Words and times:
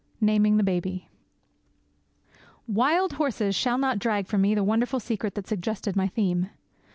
V 0.19 0.25
NAMING 0.25 0.57
THE 0.57 0.63
BABY 0.63 1.09
Wild 2.65 3.13
horses 3.13 3.53
shall 3.53 3.77
not 3.77 3.99
drag 3.99 4.25
from 4.25 4.41
me 4.41 4.55
the 4.55 4.63
wonderful 4.63 4.99
secret 4.99 5.35
that 5.35 5.45
suggested 5.45 5.95
my 5.95 6.07
theme. 6.07 6.49